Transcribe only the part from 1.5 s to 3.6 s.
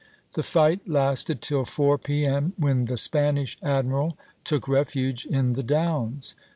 four P.M., when the Spanish